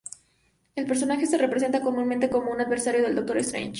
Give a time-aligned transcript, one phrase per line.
[0.75, 3.69] El personaje se representa comúnmente como un adversario del Doctor Strange.